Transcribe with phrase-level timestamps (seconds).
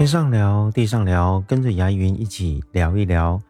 [0.00, 3.38] 天上聊，地上聊，跟着牙云一起聊一聊《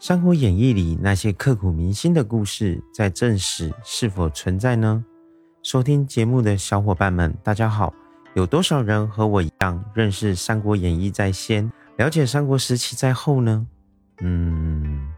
[0.00, 5.04] 三国演义》里那些刻骨铭心的故事，在正史是否存在呢？
[5.62, 7.92] 收听节目的小伙伴们，大家好！
[8.32, 13.66] 有多少人和我一样认识《三国演义》在先，了解三国时期在后呢？
[14.22, 15.12] 嗯，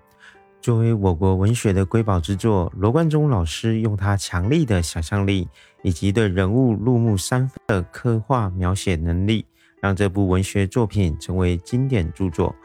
[0.60, 5.48] 作为我国文学的瑰宝之作，罗贯中老师用他强力的想象力
[5.84, 9.46] 以及对人物入木三分的刻画描写能力。
[9.84, 12.56] 让这部文学作品成为经典著作，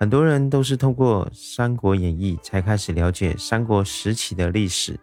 [0.00, 4.98] 很多人都是通过《三国演义》才开始了解三国时期的历史。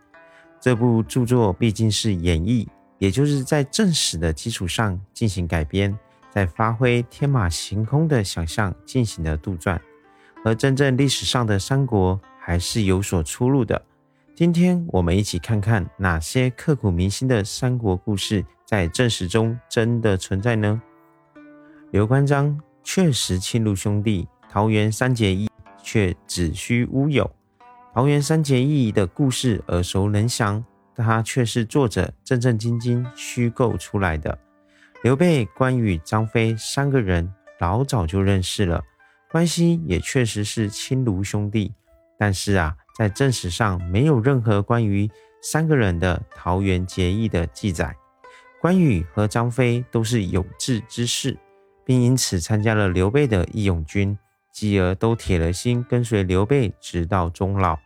[0.60, 2.68] 这部著作毕竟是演义，
[2.98, 5.98] 也就是在正史的基础上进行改编，
[6.30, 9.80] 在发挥天马行空的想象进行的杜撰，
[10.44, 13.82] 和真正历史上的三国还是有所出入的。
[14.36, 20.82] 今天我们一起看看哪些刻骨铭心的三国故事在正史中真的存在呢？
[21.94, 25.48] 刘关张确实亲如兄弟，桃园三结义
[25.84, 27.30] 却子虚乌有。
[27.94, 34.40] 桃园三结义的故事耳熟能详，但它却是作者正正经经虚构出来的。
[35.04, 38.82] 刘备、关羽、张飞三个人老早就认识了，
[39.32, 41.72] 关系也确实是亲如兄弟。
[42.18, 45.08] 但是啊，在正史上没有任何关于
[45.44, 47.96] 三个人的桃园结义的记载。
[48.60, 51.38] 关羽和张飞都是有志之士。
[51.86, 54.18] 并因此参加了刘备的义勇军，
[54.52, 57.78] 继而都铁了心跟随刘备直到终老。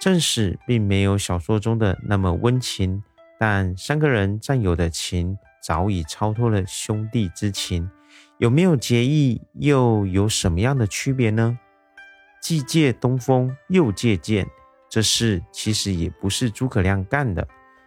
[0.00, 3.02] 正史并没有小说中的那么温情，
[3.38, 7.88] 但三个人战友的情早已超脱了兄弟之情。
[8.38, 11.58] 有没有结义，又有什么样的区别呢？
[12.40, 14.48] 既借东风，又借箭，
[14.88, 17.46] 这事其实也不是诸葛亮干的。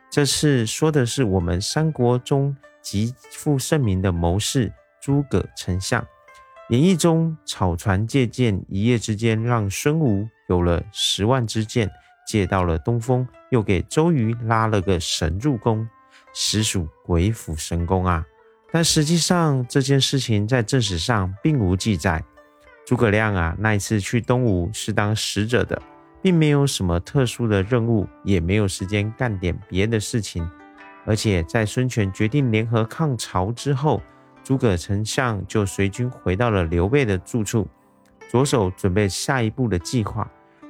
[0.09, 4.71] 这事说的是我们三国中极负盛名的谋士。
[5.05, 6.03] 诸葛丞相，
[6.69, 11.87] 演义中草船借箭，一夜之间让孙吴有了十万支箭，
[12.27, 15.87] 借到了东风，又给周瑜拉了个神助攻，
[16.33, 18.25] 实属鬼斧神工啊！
[18.71, 22.23] 但实际上这件事情在正史上并无记载。
[22.83, 25.79] 诸葛亮啊，那一次去东吴是当使者的，
[26.19, 30.49] 并没有什么特殊的任务，也没有时间干点别的事情。
[31.05, 34.01] 而且在孙权决定联合抗曹之后，
[34.45, 37.67] 诸葛丞相就随军回到了刘备的住处，
[38.31, 40.29] 着手准备下一步的计划。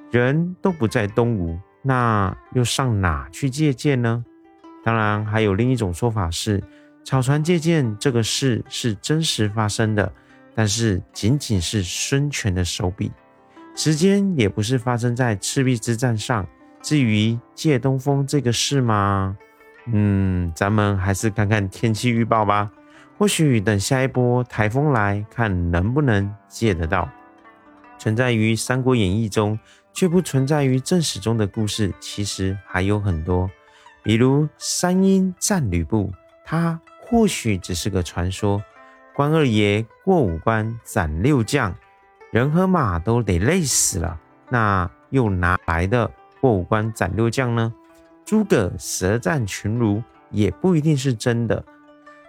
[0.10, 4.24] 人都不在东吴，那又上哪去借箭呢？
[4.82, 6.64] 当然，还有另一种说法是，
[7.04, 10.10] 草船借箭这个事是真实发生的，
[10.56, 13.12] 但是仅仅是孙权的手笔，
[13.76, 16.48] 时间也不是发生在赤壁之战上。
[16.82, 19.36] 至于借东风这个事吗？
[19.92, 22.72] 嗯，咱们还是看看天气预报吧。
[23.18, 27.10] 或许等下一波台风来看能不能借得到。
[27.98, 29.58] 存在于《三国演义》中
[29.94, 33.50] 却不存在于正史中的故事，其实还有很多。
[34.04, 36.12] 比如三英战吕布，
[36.44, 38.62] 他或许只是个传说。
[39.16, 41.74] 关二爷过五关斩六将，
[42.32, 46.12] 人和马都得累死了，那又哪来的
[46.42, 47.74] 过五关斩六将呢？
[48.26, 51.64] 诸葛舌战群儒也不一定是真的。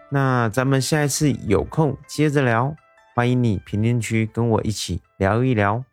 [0.09, 2.75] 那咱们下一次有空接着聊，
[3.15, 5.85] 欢迎你评论区跟我一起聊一聊。